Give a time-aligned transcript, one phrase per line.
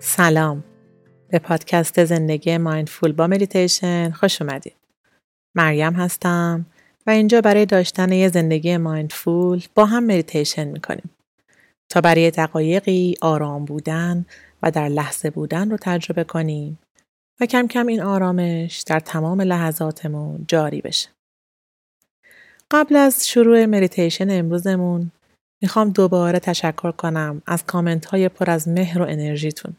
[0.00, 0.64] سلام
[1.28, 4.76] به پادکست زندگی mindful با مدیتیشن خوش اومدید
[5.56, 6.66] مریم هستم
[7.06, 11.10] و اینجا برای داشتن یه زندگی mindful با هم مدیتیشن می‌کنیم
[11.90, 14.26] تا برای دقایقی آرام بودن
[14.62, 16.78] و در لحظه بودن رو تجربه کنیم
[17.40, 21.08] و کم کم این آرامش در تمام لحظاتمون جاری بشه.
[22.70, 25.10] قبل از شروع مدیتیشن امروزمون
[25.62, 29.76] می‌خوام دوباره تشکر کنم از کامنت های پر از مهر و انرژیتون.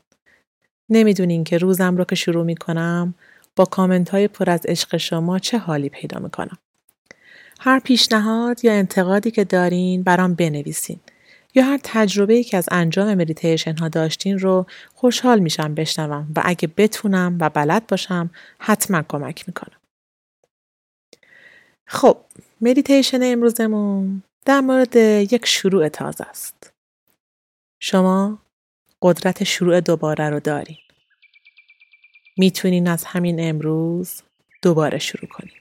[0.90, 3.14] نمی‌دونین که روزم رو که شروع می‌کنم
[3.56, 6.58] با کامنت های پر از عشق شما چه حالی پیدا می‌کنم.
[7.60, 11.00] هر پیشنهاد یا انتقادی که دارین برام بنویسین
[11.56, 14.66] یا هر تجربه که از انجام مدیتیشن ها داشتین رو
[14.96, 19.80] خوشحال میشم بشنوم و اگه بتونم و بلد باشم حتما کمک می‌کنم.
[21.88, 22.18] خب
[22.62, 24.96] مدیتیشن امروزمون در مورد
[25.34, 26.72] یک شروع تازه است.
[27.82, 28.40] شما
[29.02, 30.78] قدرت شروع دوباره رو دارین.
[32.38, 34.22] می‌تونین از همین امروز
[34.62, 35.54] دوباره شروع کنین.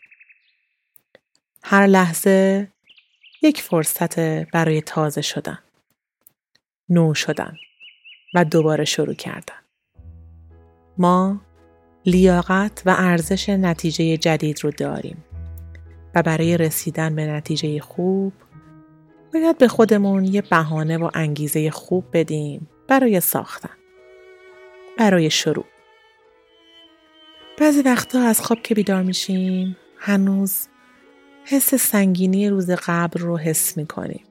[1.63, 2.69] هر لحظه
[3.43, 5.59] یک فرصت برای تازه شدن.
[6.89, 7.57] نو شدن
[8.35, 9.59] و دوباره شروع کردن.
[10.99, 11.41] ما
[12.07, 15.25] لیاقت و ارزش نتیجه جدید رو داریم
[16.15, 18.33] و برای رسیدن به نتیجه خوب
[19.35, 23.77] باید به خودمون یه بهانه و انگیزه خوب بدیم برای ساختن.
[24.99, 25.65] برای شروع.
[27.59, 30.69] بعضی وقتا از خواب که بیدار میشیم هنوز
[31.45, 34.25] حس سنگینی روز قبل رو حس می‌کنیم.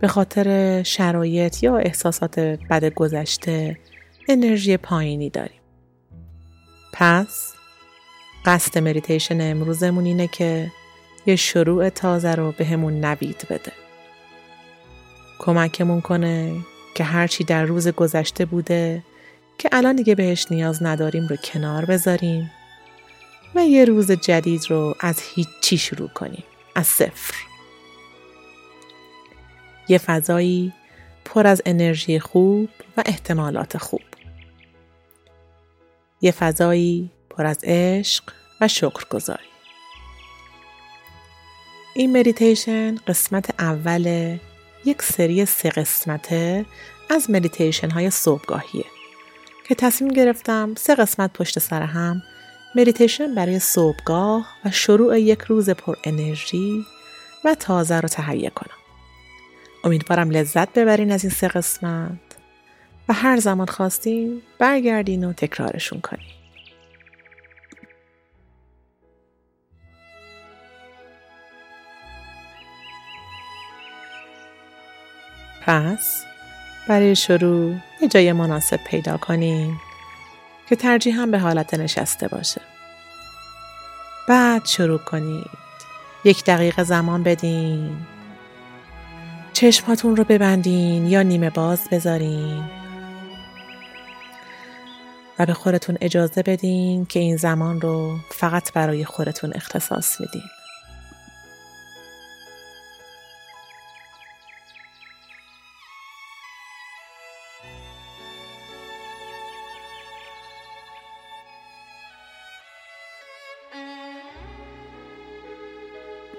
[0.00, 3.78] به خاطر شرایط یا احساسات بد گذشته
[4.28, 5.60] انرژی پایینی داریم.
[6.92, 7.54] پس
[8.44, 10.72] قصد مدیتیشن امروزمون اینه که
[11.26, 13.72] یه شروع تازه رو به همون نوید بده.
[15.38, 16.52] کمکمون کنه
[16.98, 19.02] که هرچی در روز گذشته بوده
[19.58, 22.50] که الان دیگه بهش نیاز نداریم رو کنار بذاریم
[23.54, 26.44] و یه روز جدید رو از هیچی شروع کنیم.
[26.74, 27.34] از صفر.
[29.88, 30.72] یه فضایی
[31.24, 34.02] پر از انرژی خوب و احتمالات خوب.
[36.20, 38.24] یه فضایی پر از عشق
[38.60, 39.48] و شکرگزاری.
[41.94, 44.36] این مدیتیشن قسمت اول
[44.84, 46.66] یک سری سه قسمته
[47.10, 48.84] از مدیتیشن های صبحگاهیه
[49.68, 52.22] که تصمیم گرفتم سه قسمت پشت سر هم
[52.74, 56.84] مدیتیشن برای صبحگاه و شروع یک روز پر انرژی
[57.44, 58.76] و تازه رو تهیه کنم.
[59.84, 62.10] امیدوارم لذت ببرین از این سه قسمت
[63.08, 66.37] و هر زمان خواستین برگردین و تکرارشون کنین.
[75.66, 76.24] پس
[76.88, 79.80] برای شروع یه جای مناسب پیدا کنیم
[80.68, 82.60] که ترجیح هم به حالت نشسته باشه.
[84.28, 85.50] بعد شروع کنید.
[86.24, 87.96] یک دقیقه زمان بدین.
[89.52, 92.64] چشماتون رو ببندین یا نیمه باز بذارین.
[95.38, 100.57] و به خودتون اجازه بدین که این زمان رو فقط برای خودتون اختصاص میدین.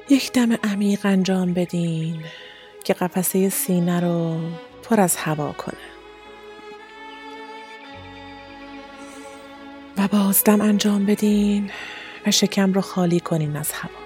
[0.10, 2.24] یک دم عمیق انجام بدین
[2.84, 4.40] که قفسه سینه رو
[4.84, 5.78] پر از هوا کنه.
[9.98, 11.72] و بازدم انجام بدین
[12.28, 14.00] و شکم رو خالی کنین از هوا.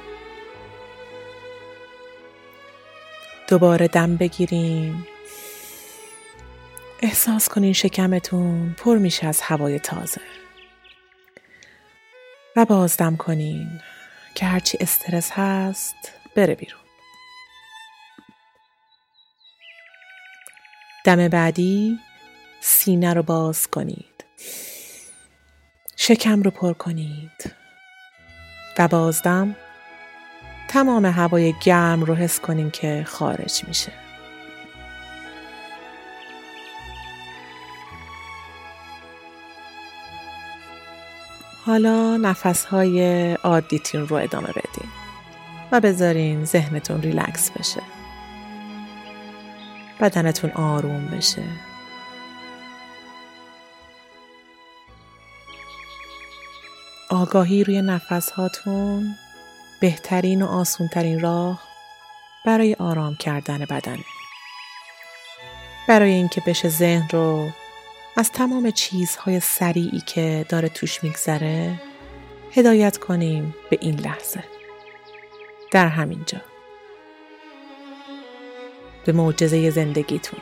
[3.48, 5.08] دوباره دم بگیریم
[7.02, 10.22] احساس کنین شکمتون پر میشه از هوای تازه.
[12.56, 13.68] و بازدم کنین.
[14.36, 16.80] که هرچی استرس هست بره بیرون.
[21.06, 22.00] دم بعدی
[22.62, 24.26] سینه رو باز کنید.
[25.96, 27.56] شکم رو پر کنید.
[28.78, 29.56] و بازدم
[30.70, 34.03] تمام هوای گرم رو حس کنین که خارج میشه.
[41.66, 44.90] حالا نفسهای عادیتون رو ادامه بدین
[45.72, 47.82] و بذارین ذهنتون ریلکس بشه.
[50.00, 51.44] بدنتون آروم بشه.
[57.10, 59.16] آگاهی روی نفس هاتون
[59.82, 61.64] بهترین و آسونترین راه
[62.46, 64.06] برای آرام کردن بدنه.
[65.88, 67.50] برای اینکه بشه ذهن رو
[68.16, 71.82] از تمام چیزهای سریعی که داره توش میگذره
[72.52, 74.44] هدایت کنیم به این لحظه.
[75.72, 76.42] در همینجا.
[79.06, 80.40] به معجزه زندگیتون.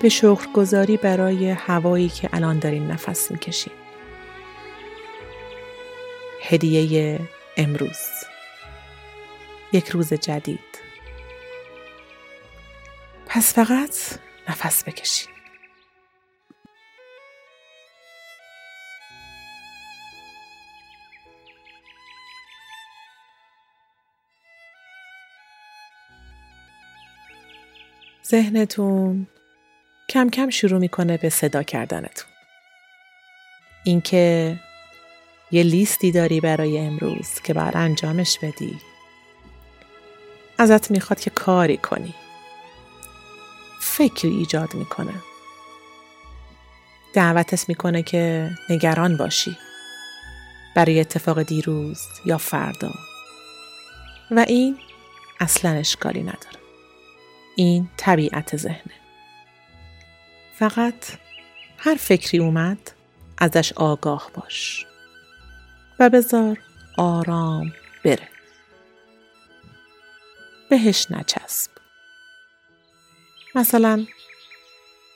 [0.00, 0.08] به
[0.54, 3.72] گذاری برای هوایی که الان دارین نفس می‌کشین.
[6.42, 7.20] هدیه
[7.56, 7.98] امروز.
[9.72, 10.60] یک روز جدید.
[13.26, 13.96] پس فقط
[14.52, 15.32] نفس بکشین
[28.26, 29.26] ذهنتون
[30.08, 32.30] کم کم شروع می‌کنه به صدا کردنتون.
[33.84, 34.56] اینکه
[35.50, 38.80] یه لیستی داری برای امروز که باید انجامش بدی.
[40.58, 42.14] ازت می‌خواد که کاری کنی.
[43.92, 45.14] فکری ایجاد می‌کنه.
[47.14, 49.58] دعوتت می‌کنه که نگران باشی
[50.76, 52.92] برای اتفاق دیروز یا فردا
[54.30, 54.78] و این
[55.40, 56.58] اصلا اشکالی نداره.
[57.56, 58.94] این طبیعت ذهنه.
[60.58, 61.06] فقط
[61.78, 62.90] هر فکری اومد
[63.38, 64.86] ازش آگاه باش
[65.98, 66.58] و بذار
[66.98, 67.72] آرام
[68.04, 68.28] بره.
[70.70, 71.81] بهش نچسب.
[73.54, 74.06] مثلا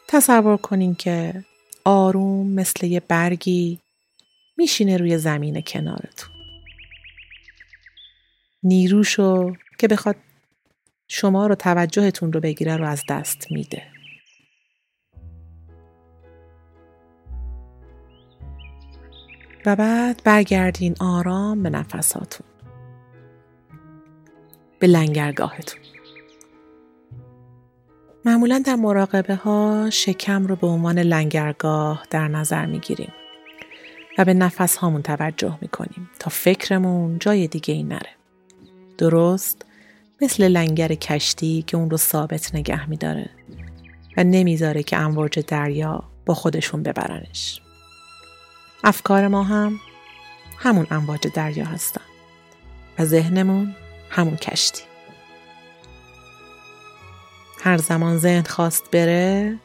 [0.09, 1.45] تصور کنین که
[1.85, 3.81] آروم مثل یه برگی
[4.57, 6.31] میشینه روی زمین کنارتون.
[8.63, 10.17] نیروشو که بخواد
[11.09, 13.83] شما رو توجهتون رو بگیره رو از دست میده.
[19.67, 22.47] و بعد برگردین آرام به نفساتون.
[24.79, 25.96] به لنگرگاهتون.
[28.27, 33.13] معمولا در مراقبه ها شکم رو به عنوان لنگرگاه در نظر می‌گیریم
[34.19, 38.11] و به نفس هامون توجه می‌کنیم تا فکرمون جای دیگه ای نره.
[38.99, 39.65] درست
[40.23, 43.31] مثل لنگر کشتی که اون رو ثابت نگه میداره
[44.17, 47.61] و نمی‌ذاره که امواج دریا با خودشون ببرنش.
[48.85, 49.81] افکار ما هم
[50.59, 52.05] همون امواج دریا هستن
[52.99, 53.75] و ذهنمون
[54.11, 54.83] همون کشتی.
[57.67, 59.59] هر زمان ذهن خواست بره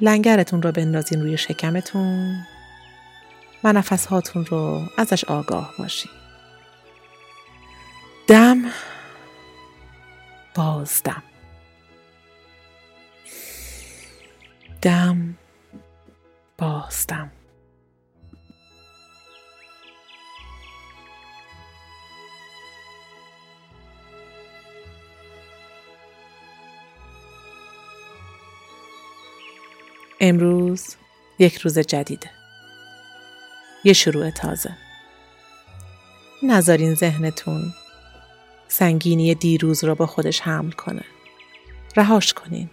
[0.00, 2.36] لنگرتون رو بندازین روی شکمتون
[3.64, 6.10] و نفس هاتون رو ازش آگاه باشین.
[8.26, 8.62] دم
[10.54, 11.22] بازدم
[14.82, 15.34] دم
[16.58, 17.30] بازدم
[30.24, 30.96] امروز
[31.38, 32.30] یک روز جدیده
[33.84, 34.76] یه شروع تازه
[36.42, 37.72] نذارین ذهنتون
[38.68, 41.04] سنگینی دیروز را با خودش حمل کنه.
[41.96, 42.70] رهاش کنین.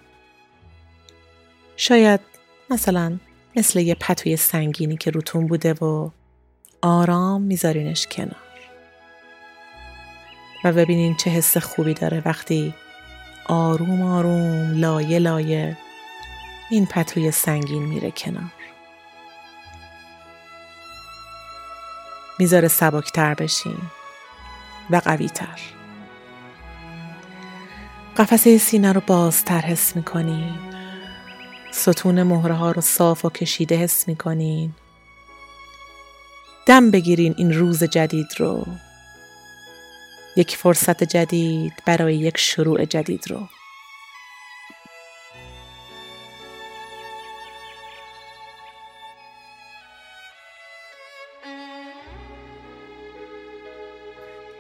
[1.76, 2.20] شاید
[2.70, 3.18] مثلا
[3.56, 6.10] مثل یه پتوی سنگینی که روتون بوده و
[6.82, 8.36] آرام میذارینش کنار.
[10.64, 12.74] و ببینین چه حس خوبی داره وقتی
[13.46, 15.78] آروم آروم لایه لایه
[16.70, 18.52] این پتوی سنگین میره کنار.
[22.40, 23.78] می‌ذاره سبکتر بشین
[24.90, 25.60] و قویتر.
[28.18, 30.60] قفسه سینه رو بازتر حس می‌کنین
[31.72, 34.74] ستون مهره ها رو صاف و کشیده حس می‌کنین
[36.66, 38.66] دم بگیرین این روز جدید رو
[40.36, 43.48] یک فرصت جدید برای یک شروع جدید رو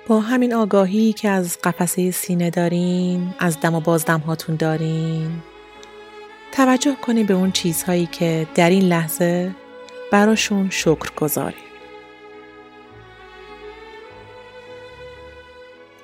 [0.09, 5.41] با همین آگاهی که از قفسه سینه دارین از دم و بازدم هاتون دارین
[6.51, 9.55] توجه کنید به اون چیزهایی که در این لحظه
[10.11, 11.55] براشون شکر گذاری.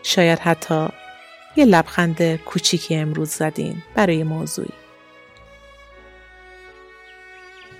[0.03, 0.87] شاید حتی
[1.55, 4.73] یه لبخند کوچیکی امروز زدین برای موضوعی.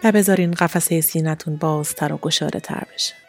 [0.04, 3.25] و بذارین قفسه سینتون بازتر و گشاره تر بشه.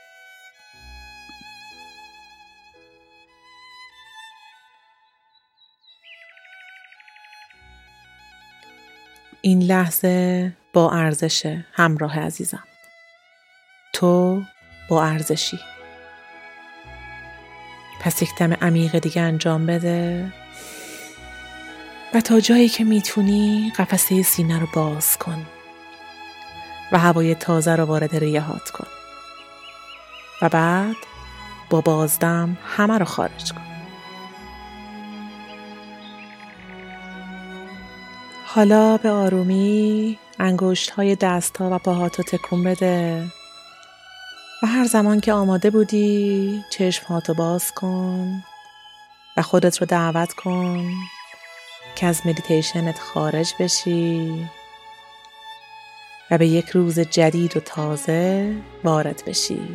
[9.46, 12.64] این لحظه با ارزش همراه عزیزم.
[13.92, 14.42] تو
[14.88, 15.58] با ارزشی.
[18.00, 20.32] پس یک دم عمیق دیگه انجام بده
[22.14, 25.46] و تا جایی که می‌تونی قفسه سینه رو باز کن
[26.92, 28.88] و هوای تازه رو وارد ریهات کن.
[30.42, 30.96] و بعد
[31.70, 33.65] با بازدم همه رو خارج کن.
[38.48, 43.24] حالا به آرومی انگشت های دست ها و پاهاتو تکون بده.
[44.62, 48.42] و هر زمان که آماده بودی چشم هاتو باز کن
[49.36, 50.92] و خودت رو دعوت کن
[51.96, 54.48] که از مدیتیشنت خارج بشی
[56.30, 59.68] و به یک روز جدید و تازه وارد بشی.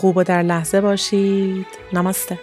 [0.00, 1.66] خوب و در لحظه باشید.
[1.92, 2.38] نمسته